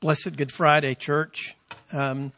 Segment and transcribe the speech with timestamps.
[0.00, 1.56] Blessed Good Friday, church.
[1.92, 2.30] Um,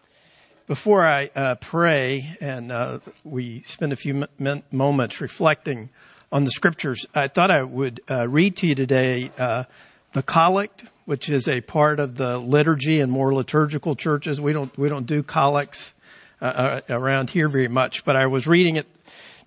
[0.66, 5.91] before I uh, pray and uh, we spend a few m- moments reflecting
[6.33, 9.65] on the scriptures, I thought I would uh, read to you today uh,
[10.12, 14.40] the collect, which is a part of the liturgy in more liturgical churches.
[14.40, 15.92] We don't we don't do collects
[16.40, 18.86] uh, uh, around here very much, but I was reading it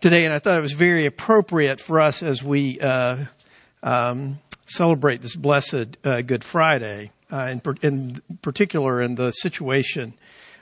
[0.02, 4.38] today, and I thought it was very appropriate for us as we um,
[4.68, 10.14] celebrate this blessed Good Friday uh, in, in, particular in the situation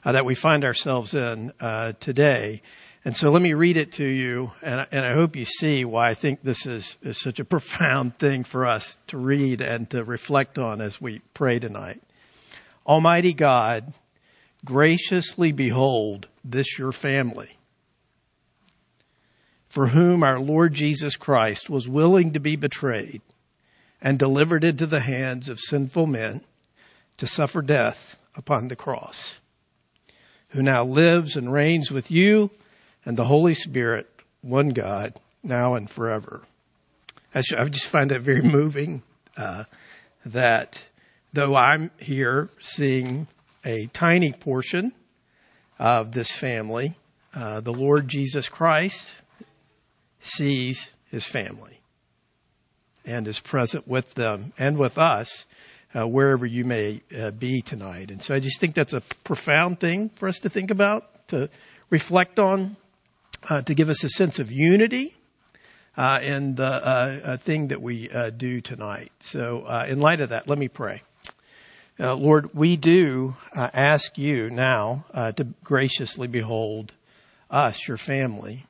[0.05, 2.61] uh, that we find ourselves in uh, today.
[3.03, 6.09] And so let me read it to you, and, and I hope you see why
[6.09, 10.03] I think this is, is such a profound thing for us to read and to
[10.05, 12.01] reflect on as we pray tonight.
[12.87, 13.93] Almighty God,
[14.63, 17.57] graciously behold this your family,
[19.67, 23.21] for whom our Lord Jesus Christ was willing to be betrayed
[24.01, 26.41] and delivered into the hands of sinful men
[27.17, 29.35] to suffer death upon the cross,
[30.49, 32.49] who now lives and reigns with you
[33.05, 34.09] and the Holy Spirit,
[34.41, 36.41] one God, now and forever.
[37.33, 39.03] I just find that very moving,
[39.37, 39.63] uh,
[40.25, 40.85] that
[41.33, 43.27] though I'm here seeing
[43.65, 44.93] a tiny portion
[45.79, 46.95] of this family,
[47.33, 49.13] uh, the Lord Jesus Christ
[50.19, 51.79] sees his family
[53.05, 55.45] and is present with them and with us
[55.93, 58.11] uh, wherever you may uh, be tonight.
[58.11, 61.49] And so I just think that's a profound thing for us to think about, to
[61.89, 62.77] reflect on,
[63.49, 65.15] uh, to give us a sense of unity
[65.97, 69.11] uh, in the uh, thing that we uh, do tonight.
[69.19, 71.03] So in light of that, let me pray.
[71.99, 76.93] Lord, we do ask you now to graciously behold
[77.49, 78.65] us, your family.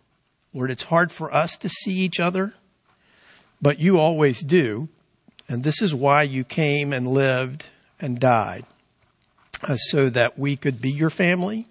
[0.53, 2.53] Lord, it's hard for us to see each other,
[3.61, 4.89] but you always do.
[5.52, 7.66] And this is why you came and lived
[7.99, 8.63] and died,
[9.61, 11.67] uh, so that we could be your family,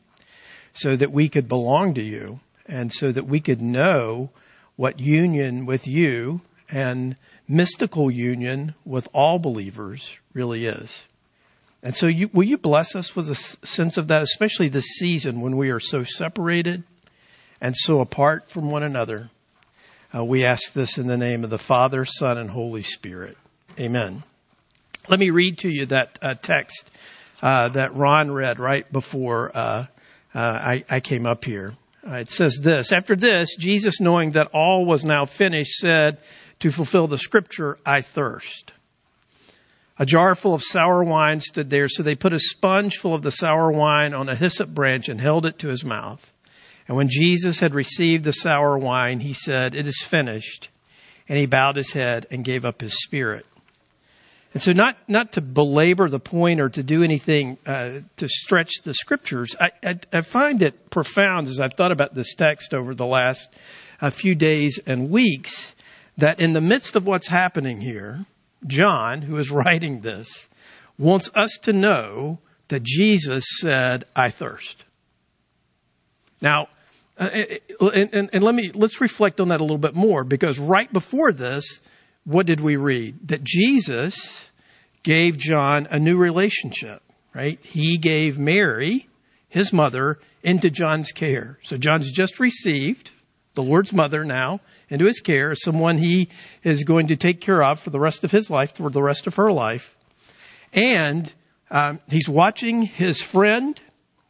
[0.75, 4.29] so that we could belong to you, and so that we could know
[4.77, 7.17] what union with you and
[7.49, 11.07] mystical union with all believers really is.
[11.83, 15.41] And so you, will you bless us with a sense of that, especially this season
[15.41, 16.83] when we are so separated
[17.63, 19.31] and so apart from one another?
[20.15, 23.39] Uh, we ask this in the name of the Father, Son, and Holy Spirit.
[23.81, 24.23] Amen.
[25.09, 26.91] Let me read to you that uh, text
[27.41, 29.87] uh, that Ron read right before uh,
[30.35, 31.75] uh I, I, came up here.
[32.07, 36.19] Uh, it says this After this, Jesus, knowing that all was now finished, said,
[36.59, 38.73] To fulfill the scripture, I thirst.
[39.99, 43.23] A jar full of sour wine stood there, so they put a sponge full of
[43.23, 46.33] the sour wine on a hyssop branch and held it to his mouth.
[46.87, 50.69] And when Jesus had received the sour wine, he said, It is finished.
[51.31, 53.47] And he bowed his head and gave up his spirit.
[54.53, 58.71] And so not, not to belabor the point or to do anything uh, to stretch
[58.83, 62.95] the scriptures, I, I, I, find it profound as I've thought about this text over
[62.95, 63.49] the last
[64.01, 65.75] uh, few days and weeks
[66.19, 68.27] that in the midst of what's happening here,
[68.67, 70.49] John, who is writing this,
[70.99, 74.85] wants us to know that Jesus said, I thirst.
[76.41, 76.69] Now,
[77.19, 77.29] uh,
[77.95, 80.93] and, and, and let me, let's reflect on that a little bit more because right
[80.93, 81.81] before this,
[82.31, 83.29] what did we read?
[83.29, 84.51] That Jesus
[85.03, 87.03] gave John a new relationship,
[87.35, 87.59] right?
[87.63, 89.09] He gave Mary,
[89.49, 91.59] his mother, into John's care.
[91.65, 93.11] So John's just received
[93.55, 96.29] the Lord's mother now into his care, someone he
[96.63, 99.27] is going to take care of for the rest of his life, for the rest
[99.27, 99.97] of her life.
[100.73, 101.33] And
[101.69, 103.81] um, he's watching his friend.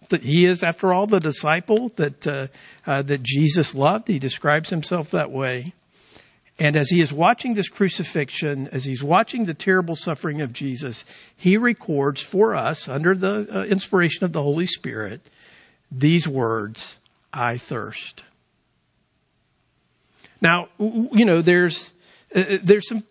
[0.09, 2.49] That he is, after all, the disciple that uh,
[2.85, 4.09] uh, that Jesus loved.
[4.09, 5.73] He describes himself that way.
[6.61, 11.07] And as he is watching this crucifixion, as he's watching the terrible suffering of Jesus,
[11.35, 15.23] he records for us, under the uh, inspiration of the Holy Spirit,
[15.91, 16.99] these words,
[17.33, 18.25] I thirst.
[20.43, 21.91] Now, you know, there's,
[22.33, 23.03] uh, there's some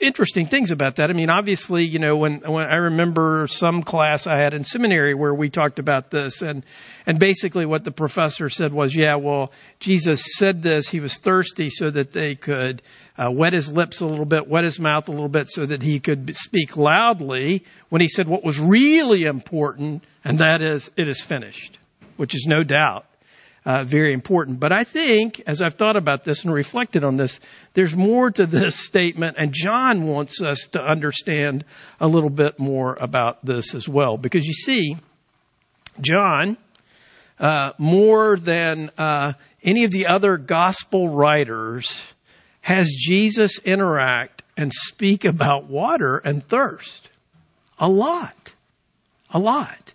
[0.00, 1.10] interesting things about that.
[1.10, 5.14] I mean, obviously, you know, when, when I remember some class I had in seminary
[5.14, 6.64] where we talked about this and,
[7.04, 10.88] and basically what the professor said was, yeah, well, Jesus said this.
[10.88, 12.80] He was thirsty so that they could
[13.18, 15.82] uh, wet his lips a little bit, wet his mouth a little bit so that
[15.82, 21.08] he could speak loudly when he said what was really important, and that is, it
[21.08, 21.78] is finished,
[22.16, 23.04] which is no doubt
[23.64, 24.60] uh, very important.
[24.60, 27.40] But I think, as I've thought about this and reflected on this,
[27.74, 31.64] there's more to this statement, and John wants us to understand
[32.00, 34.16] a little bit more about this as well.
[34.16, 34.96] Because you see,
[36.00, 36.56] John,
[37.38, 42.14] uh, more than uh, any of the other gospel writers,
[42.62, 47.10] has Jesus interact and speak about water and thirst
[47.78, 48.54] a lot.
[49.30, 49.92] A lot.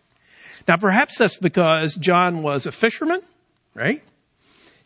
[0.68, 3.22] Now perhaps that's because John was a fisherman,
[3.77, 4.03] right?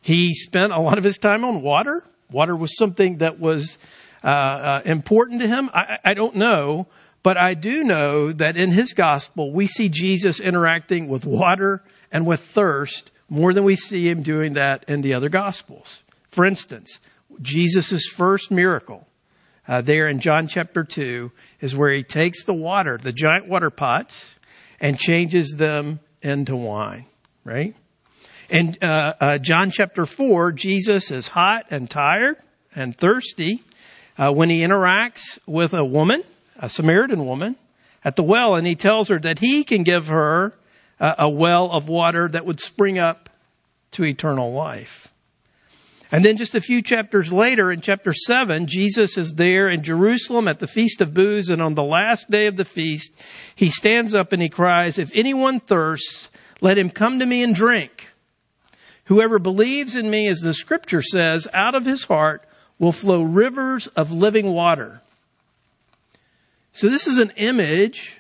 [0.01, 2.03] He spent a lot of his time on water.
[2.29, 3.77] Water was something that was
[4.23, 5.69] uh, uh, important to him.
[5.73, 6.87] I, I don't know,
[7.23, 12.25] but I do know that in his gospel we see Jesus interacting with water and
[12.25, 16.03] with thirst more than we see him doing that in the other gospels.
[16.31, 16.99] For instance,
[17.41, 19.07] Jesus' first miracle
[19.67, 23.69] uh, there in John chapter 2 is where he takes the water, the giant water
[23.69, 24.33] pots,
[24.81, 27.05] and changes them into wine,
[27.45, 27.75] right?
[28.51, 32.35] In uh, uh, John chapter 4, Jesus is hot and tired
[32.75, 33.63] and thirsty
[34.17, 36.21] uh, when he interacts with a woman,
[36.59, 37.55] a Samaritan woman,
[38.03, 40.53] at the well, and he tells her that he can give her
[40.99, 43.29] a well of water that would spring up
[43.91, 45.07] to eternal life.
[46.11, 50.49] And then just a few chapters later, in chapter 7, Jesus is there in Jerusalem
[50.49, 53.13] at the Feast of Booths, and on the last day of the feast,
[53.55, 57.55] he stands up and he cries, If anyone thirsts, let him come to me and
[57.55, 58.10] drink.
[59.05, 62.47] Whoever believes in me, as the scripture says, out of his heart
[62.79, 65.01] will flow rivers of living water.
[66.73, 68.17] So this is an image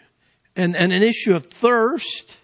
[0.55, 2.37] and, and an issue of thirst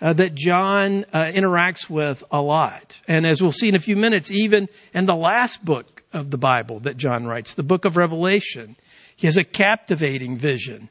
[0.00, 2.98] uh, that John uh, interacts with a lot.
[3.06, 6.38] And as we'll see in a few minutes, even in the last book of the
[6.38, 8.76] Bible that John writes, the book of Revelation,
[9.14, 10.88] he has a captivating vision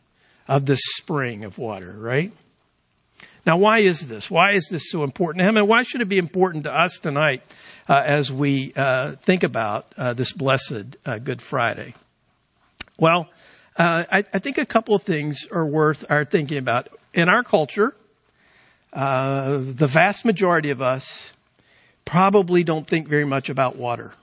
[0.48, 2.32] of this spring of water, right?
[3.46, 4.30] Now, why is this?
[4.30, 5.58] Why is this so important to him?
[5.58, 7.44] And why should it be important to us tonight
[7.88, 11.94] uh, as we uh, think about uh, this blessed uh, Good Friday?
[12.98, 13.30] Well,
[13.78, 16.88] I, I think a couple of things are worth our thinking about.
[17.14, 17.94] In our culture,
[18.94, 21.32] uh, the vast majority of us
[22.06, 24.14] probably don't think very much about water.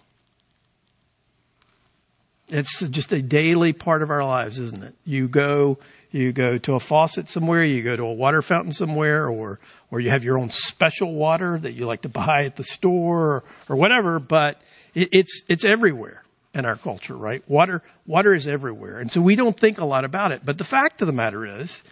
[2.49, 4.95] It's just a daily part of our lives, isn't it?
[5.05, 5.79] You go,
[6.13, 9.59] you go to a faucet somewhere, you go to a water fountain somewhere, or,
[9.91, 13.37] or you have your own special water that you like to buy at the store
[13.37, 14.61] or, or whatever, but
[14.95, 16.23] it, it's, it's everywhere
[16.55, 17.43] in our culture, right?
[17.49, 18.99] Water, water is everywhere.
[18.99, 20.43] And so we don't think a lot about it.
[20.45, 21.83] But the fact of the matter is,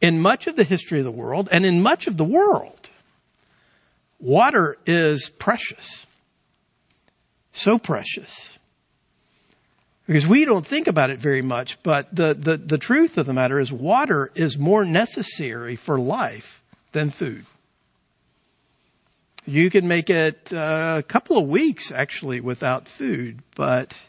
[0.00, 2.90] in much of the history of the world and in much of the world,
[4.20, 6.06] water is precious.
[7.52, 8.58] So precious.
[10.06, 13.32] Because we don't think about it very much, but the, the, the truth of the
[13.32, 17.46] matter is water is more necessary for life than food.
[19.46, 24.00] You can make it uh, a couple of weeks actually without food, but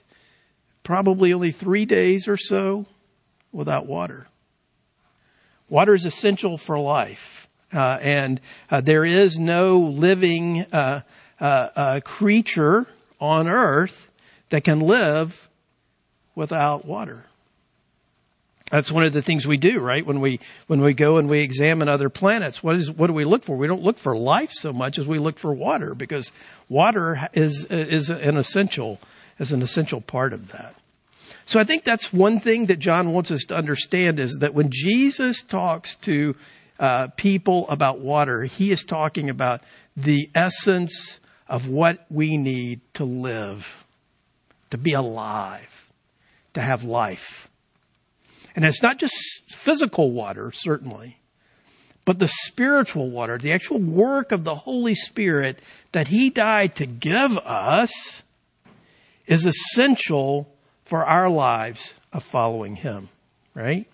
[0.83, 2.85] probably only three days or so
[3.51, 4.27] without water.
[5.69, 7.47] Water is essential for life.
[7.73, 11.01] Uh, and uh, there is no living uh,
[11.39, 12.85] uh, uh, creature
[13.19, 14.11] on earth
[14.49, 15.49] that can live
[16.35, 17.25] without water.
[18.71, 20.03] That's one of the things we do, right?
[20.03, 23.23] When we when we go and we examine other planets, what is what do we
[23.23, 23.55] look for?
[23.55, 26.31] We don't look for life so much as we look for water because
[26.69, 28.99] water is is an essential
[29.37, 30.75] is an essential part of that.
[31.45, 34.69] So I think that's one thing that John wants us to understand is that when
[34.71, 36.35] Jesus talks to
[36.79, 39.61] uh, people about water, he is talking about
[39.95, 43.85] the essence of what we need to live,
[44.71, 45.82] to be alive,
[46.53, 47.49] to have life.
[48.55, 49.15] And it's not just
[49.47, 51.17] physical water, certainly,
[52.05, 55.59] but the spiritual water, the actual work of the Holy Spirit
[55.91, 58.23] that He died to give us
[59.25, 63.09] is essential for our lives of following Him,
[63.55, 63.87] right?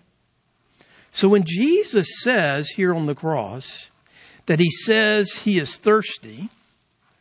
[1.12, 3.90] So when Jesus says here on the cross
[4.46, 6.50] that He says He is thirsty,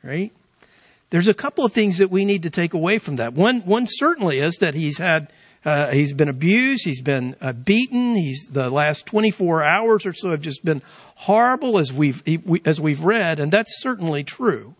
[0.03, 0.33] right?
[1.09, 3.33] There's a couple of things that we need to take away from that.
[3.33, 5.31] One, one certainly is that He's had
[5.65, 6.85] uh, he's been abused.
[6.85, 8.15] He's been uh, beaten.
[8.15, 10.81] He's the last 24 hours or so have just been
[11.15, 12.23] horrible as we've
[12.65, 14.75] as we've read, and that's certainly true.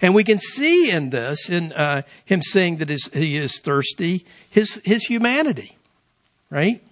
[0.00, 4.80] And we can see in this, in uh, him saying that he is thirsty, his,
[4.84, 5.76] his humanity,
[6.50, 6.82] right?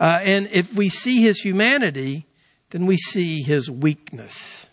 [0.00, 2.26] Uh, and if we see his humanity,
[2.70, 4.66] then we see his weakness.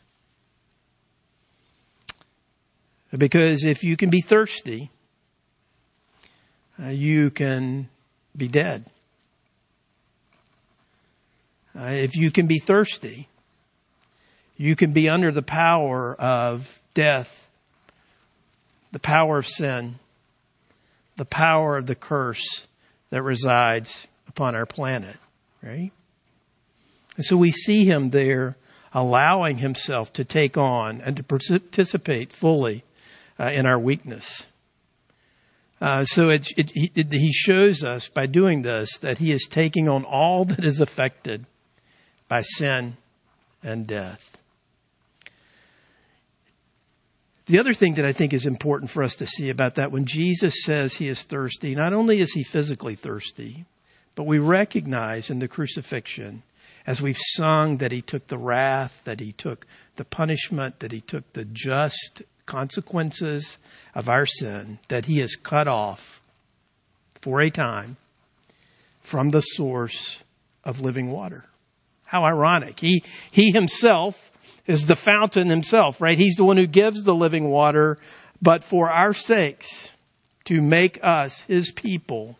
[3.15, 4.89] Because if you can be thirsty,
[6.83, 7.89] uh, you can
[8.35, 8.85] be dead.
[11.77, 13.27] Uh, if you can be thirsty,
[14.57, 17.43] you can be under the power of death
[18.93, 19.95] the power of sin,
[21.17, 22.67] the power of the curse
[23.09, 25.17] that resides upon our planet,
[25.63, 25.91] right?
[27.15, 28.55] And so we see him there
[28.93, 32.83] allowing himself to take on and to participate fully
[33.39, 34.45] uh, in our weakness.
[35.81, 39.89] Uh, so it, it, it, he shows us by doing this that he is taking
[39.89, 41.45] on all that is affected
[42.29, 42.95] by sin
[43.61, 44.37] and death.
[47.45, 50.05] The other thing that I think is important for us to see about that, when
[50.05, 53.65] Jesus says he is thirsty, not only is he physically thirsty,
[54.15, 56.43] but we recognize in the crucifixion,
[56.87, 61.01] as we've sung, that he took the wrath, that he took the punishment, that he
[61.01, 63.57] took the just consequences
[63.95, 66.21] of our sin, that he is cut off
[67.15, 67.97] for a time
[69.01, 70.23] from the source
[70.63, 71.45] of living water.
[72.05, 72.79] How ironic.
[72.79, 74.31] He, he himself
[74.65, 76.17] is the fountain himself, right?
[76.17, 77.97] He's the one who gives the living water,
[78.41, 79.89] but for our sakes,
[80.45, 82.37] to make us his people,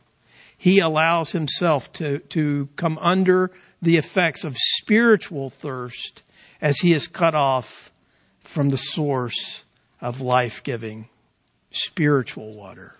[0.58, 6.24] he allows himself to, to come under the effects of spiritual thirst
[6.62, 7.92] as he is cut off
[8.40, 9.64] from the source
[10.04, 11.08] of life giving
[11.72, 12.94] spiritual water.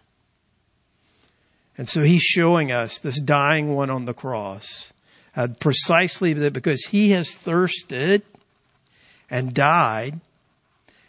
[1.78, 4.94] And so he's showing us this dying one on the cross,
[5.36, 8.24] uh, precisely because he has thirsted
[9.30, 10.22] and died,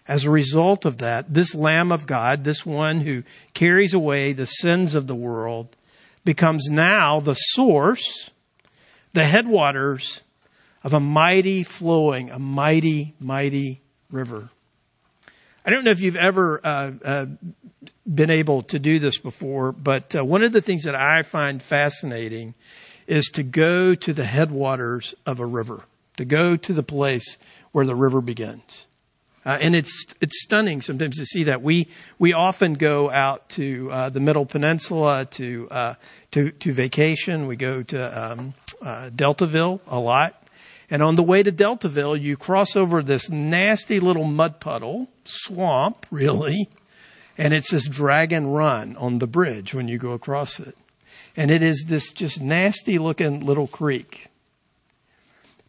[0.06, 3.22] as a result of that, this Lamb of God, this one who
[3.54, 5.76] carries away the sins of the world,
[6.24, 8.30] becomes now the source,
[9.12, 10.20] the headwaters
[10.82, 14.50] of a mighty flowing, a mighty, mighty river.
[15.64, 17.26] I don't know if you've ever uh, uh,
[18.06, 21.62] been able to do this before, but uh, one of the things that I find
[21.62, 22.54] fascinating
[23.06, 25.84] is to go to the headwaters of a river,
[26.18, 27.38] to go to the place
[27.72, 28.86] where the river begins.
[29.46, 33.90] Uh, and it's it's stunning sometimes to see that we we often go out to
[33.90, 35.94] uh, the Middle Peninsula to uh,
[36.30, 37.46] to to vacation.
[37.46, 40.42] We go to um, uh, Deltaville a lot,
[40.94, 46.06] and on the way to Deltaville, you cross over this nasty little mud puddle swamp,
[46.08, 46.68] really,
[47.36, 50.78] and it says Dragon Run on the bridge when you go across it,
[51.36, 54.28] and it is this just nasty looking little creek.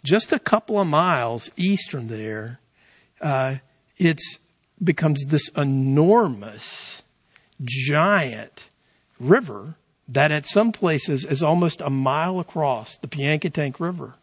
[0.03, 2.59] Just a couple of miles east from there
[3.19, 3.55] uh,
[3.97, 4.21] it
[4.83, 7.01] becomes this enormous,
[7.63, 8.69] giant
[9.19, 9.73] river
[10.07, 14.13] that at some places is almost a mile across the Piankatank River.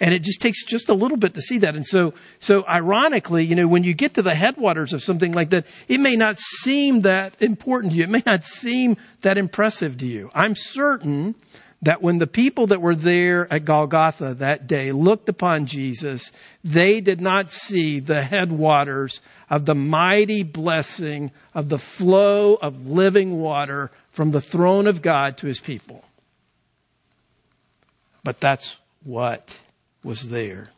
[0.00, 1.76] And it just takes just a little bit to see that.
[1.76, 5.50] And so, so ironically, you know, when you get to the headwaters of something like
[5.50, 8.04] that, it may not seem that important to you.
[8.04, 10.30] It may not seem that impressive to you.
[10.34, 11.34] I'm certain
[11.82, 16.30] that when the people that were there at Golgotha that day looked upon Jesus,
[16.62, 19.20] they did not see the headwaters
[19.50, 25.36] of the mighty blessing of the flow of living water from the throne of God
[25.38, 26.04] to his people.
[28.22, 29.60] But that's what
[30.04, 30.68] was there.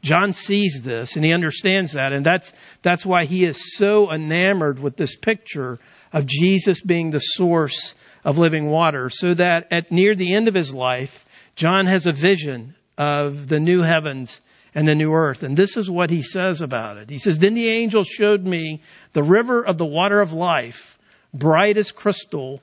[0.00, 2.52] John sees this and he understands that and that's,
[2.82, 5.78] that's why he is so enamored with this picture
[6.12, 10.54] of Jesus being the source of living water so that at near the end of
[10.54, 11.24] his life,
[11.56, 14.40] John has a vision of the new heavens
[14.74, 15.42] and the new earth.
[15.42, 17.10] And this is what he says about it.
[17.10, 20.98] He says, Then the angel showed me the river of the water of life,
[21.34, 22.62] bright as crystal,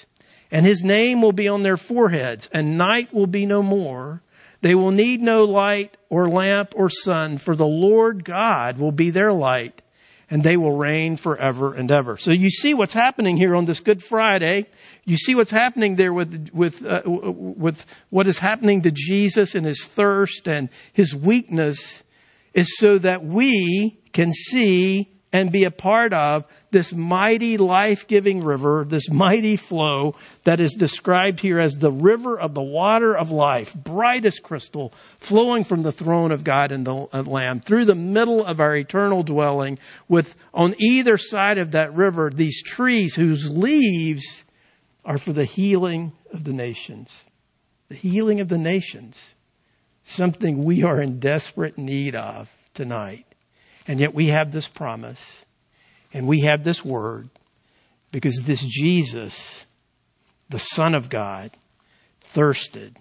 [0.51, 4.21] and his name will be on their foreheads, and night will be no more.
[4.59, 9.09] They will need no light or lamp or sun, for the Lord God will be
[9.09, 9.81] their light,
[10.29, 12.17] and they will reign forever and ever.
[12.17, 14.67] So you see what's happening here on this Good Friday.
[15.05, 19.65] You see what's happening there with with uh, with what is happening to Jesus and
[19.65, 22.03] his thirst and his weakness
[22.53, 28.85] is so that we can see and be a part of this mighty life-giving river,
[28.87, 33.73] this mighty flow that is described here as the river of the water of life,
[33.73, 37.95] bright as crystal, flowing from the throne of God and the uh, Lamb through the
[37.95, 43.49] middle of our eternal dwelling with on either side of that river these trees whose
[43.49, 44.43] leaves
[45.05, 47.23] are for the healing of the nations.
[47.89, 49.33] The healing of the nations.
[50.03, 53.30] Something we are in desperate need of tonight.
[53.87, 55.45] And yet we have this promise
[56.13, 57.29] and we have this word
[58.11, 59.65] because this Jesus,
[60.49, 61.51] the Son of God,
[62.19, 62.97] thirsted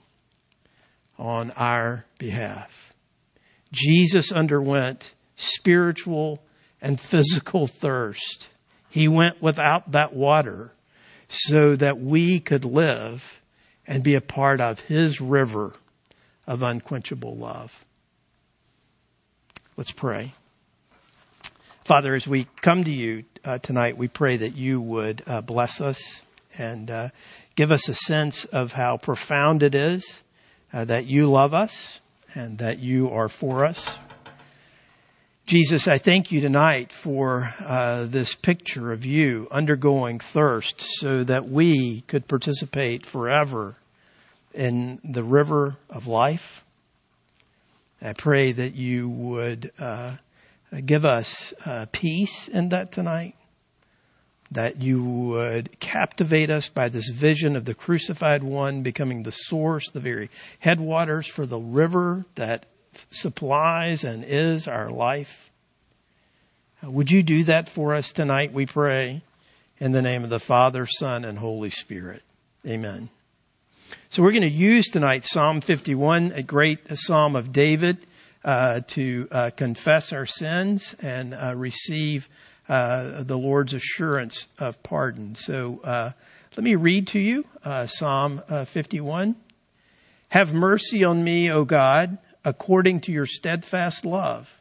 [1.18, 2.94] on our behalf.
[3.72, 6.42] Jesus underwent spiritual
[6.80, 8.48] and physical thirst.
[8.88, 10.72] He went without that water
[11.28, 13.40] so that we could live
[13.86, 15.74] and be a part of His river
[16.46, 17.84] of unquenchable love.
[19.76, 20.32] Let's pray.
[21.90, 25.80] Father, as we come to you uh, tonight, we pray that you would uh, bless
[25.80, 26.22] us
[26.56, 27.08] and uh,
[27.56, 30.22] give us a sense of how profound it is
[30.72, 31.98] uh, that you love us
[32.32, 33.96] and that you are for us.
[35.46, 41.48] Jesus, I thank you tonight for uh, this picture of you undergoing thirst so that
[41.48, 43.74] we could participate forever
[44.54, 46.62] in the river of life.
[48.00, 50.18] I pray that you would uh,
[50.84, 53.34] give us uh, peace in that tonight,
[54.50, 59.90] that you would captivate us by this vision of the crucified one becoming the source,
[59.90, 62.66] the very headwaters for the river that
[63.10, 65.50] supplies and is our life.
[66.82, 69.22] Would you do that for us tonight, we pray,
[69.78, 72.22] in the name of the Father, Son, and Holy Spirit.
[72.66, 73.08] Amen.
[74.08, 77.98] So we're going to use tonight Psalm 51, a great psalm of David,
[78.44, 82.28] uh, to uh, confess our sins and uh, receive
[82.68, 85.34] uh, the Lord's assurance of pardon.
[85.34, 86.12] So uh,
[86.56, 89.36] let me read to you uh, Psalm 51.
[90.30, 94.60] Have mercy on me, O God, according to your steadfast love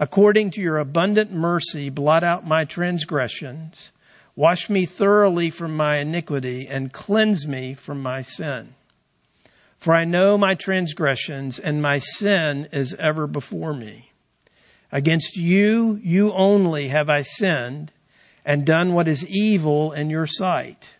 [0.00, 3.90] According to your abundant mercy, blot out my transgressions.
[4.36, 8.74] Wash me thoroughly from my iniquity and cleanse me from my sin.
[9.78, 14.10] For I know my transgressions and my sin is ever before me.
[14.90, 17.92] Against you, you only have I sinned
[18.44, 20.90] and done what is evil in your sight,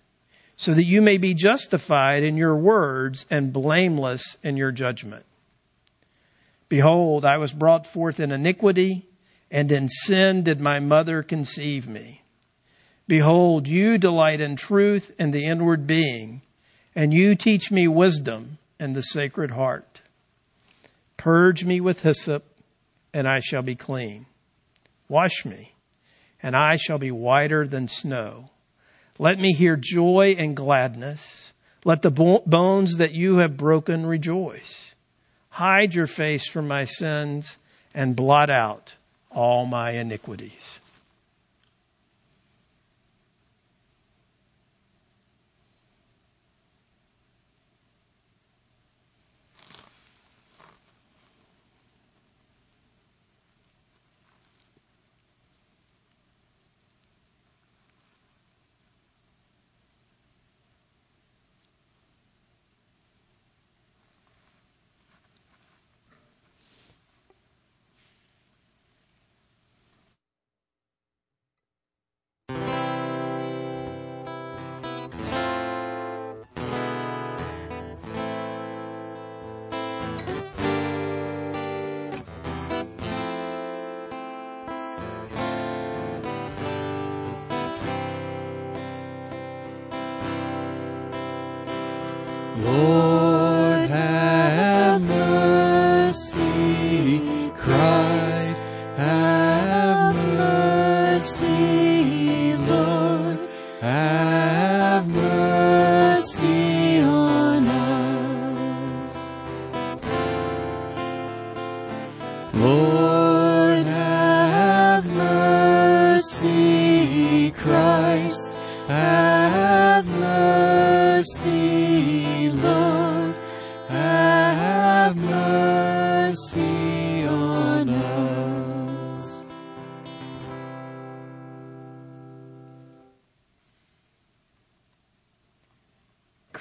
[0.57, 5.25] so that you may be justified in your words and blameless in your judgment.
[6.69, 9.09] Behold, I was brought forth in iniquity,
[9.51, 12.23] and in sin did my mother conceive me.
[13.09, 16.43] Behold, you delight in truth and the inward being,
[16.95, 20.01] and you teach me wisdom and the sacred heart.
[21.17, 22.45] Purge me with hyssop,
[23.13, 24.27] and I shall be clean.
[25.09, 25.75] Wash me,
[26.43, 28.51] and I shall be whiter than snow.
[29.19, 31.53] Let me hear joy and gladness.
[31.85, 34.95] Let the bones that you have broken rejoice.
[35.51, 37.57] Hide your face from my sins
[37.95, 38.95] and blot out
[39.31, 40.79] all my iniquities.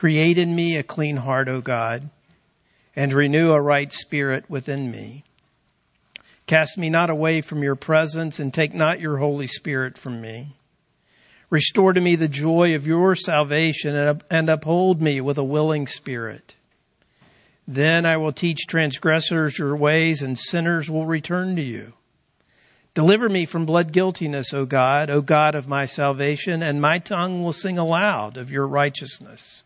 [0.08, 2.10] Create in me a clean heart, O God,
[2.96, 5.26] and renew a right spirit within me.
[6.46, 10.56] Cast me not away from your presence and take not your Holy Spirit from me.
[11.50, 16.56] Restore to me the joy of your salvation and uphold me with a willing spirit.
[17.68, 21.92] Then I will teach transgressors your ways and sinners will return to you.
[22.94, 27.44] Deliver me from blood guiltiness, O God, O God of my salvation, and my tongue
[27.44, 29.64] will sing aloud of your righteousness.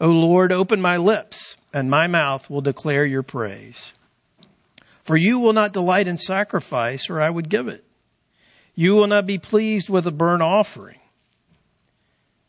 [0.00, 3.92] O Lord, open my lips, and my mouth will declare your praise.
[5.04, 7.84] For you will not delight in sacrifice, or I would give it.
[8.74, 10.98] You will not be pleased with a burnt offering.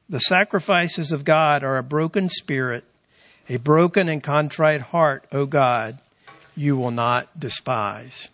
[0.10, 2.84] The sacrifices of God are a broken spirit,
[3.48, 6.00] a broken and contrite heart, O God,
[6.56, 8.28] you will not despise.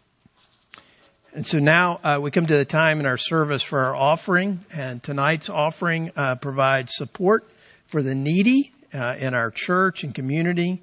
[1.36, 4.62] And so now uh, we come to the time in our service for our offering,
[4.74, 7.48] and tonight's offering uh, provides support
[7.86, 10.82] for the needy uh, in our church and community.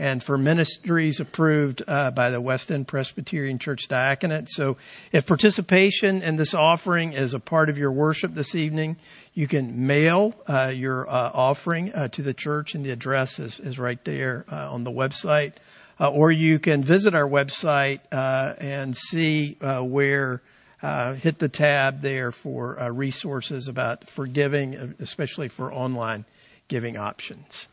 [0.00, 4.48] and for ministries approved uh, by the West End Presbyterian Church Diaconate.
[4.48, 4.78] So
[5.12, 8.96] if participation in this offering is a part of your worship this evening,
[9.34, 13.60] you can mail uh, your uh, offering uh, to the church and the address is,
[13.60, 15.52] is right there uh, on the website.
[16.00, 20.40] Uh, or you can visit our website and see where
[20.80, 26.24] hit the tab there for resources about for giving, especially for online
[26.70, 27.66] giving options.